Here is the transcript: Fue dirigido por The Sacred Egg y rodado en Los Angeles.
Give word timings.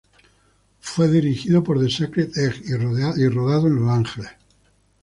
Fue 0.79 1.07
dirigido 1.07 1.63
por 1.63 1.79
The 1.79 1.87
Sacred 1.91 2.31
Egg 2.35 2.63
y 2.65 3.27
rodado 3.29 3.67
en 3.67 3.75
Los 3.75 3.87
Angeles. 3.91 4.31